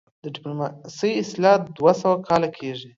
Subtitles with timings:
[0.23, 2.87] د ډيپلوماسۍ اصطلاح دوه سوه کاله کيږي